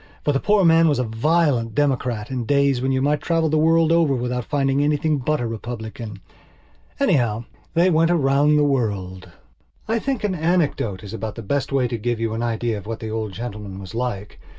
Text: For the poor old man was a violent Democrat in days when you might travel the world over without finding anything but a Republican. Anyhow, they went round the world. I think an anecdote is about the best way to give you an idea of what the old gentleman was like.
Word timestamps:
For 0.25 0.31
the 0.31 0.39
poor 0.39 0.57
old 0.61 0.67
man 0.67 0.87
was 0.87 0.97
a 0.97 1.03
violent 1.03 1.75
Democrat 1.75 2.31
in 2.31 2.45
days 2.45 2.81
when 2.81 2.91
you 2.91 3.03
might 3.03 3.21
travel 3.21 3.49
the 3.49 3.59
world 3.59 3.91
over 3.91 4.15
without 4.15 4.45
finding 4.45 4.83
anything 4.83 5.19
but 5.19 5.39
a 5.39 5.45
Republican. 5.45 6.19
Anyhow, 6.99 7.45
they 7.75 7.91
went 7.91 8.09
round 8.09 8.57
the 8.57 8.63
world. 8.63 9.29
I 9.87 9.99
think 9.99 10.23
an 10.23 10.33
anecdote 10.33 11.03
is 11.03 11.13
about 11.13 11.35
the 11.35 11.43
best 11.43 11.71
way 11.71 11.87
to 11.87 11.99
give 11.99 12.19
you 12.19 12.33
an 12.33 12.41
idea 12.41 12.79
of 12.79 12.87
what 12.87 12.99
the 12.99 13.11
old 13.11 13.33
gentleman 13.33 13.77
was 13.79 13.93
like. 13.93 14.39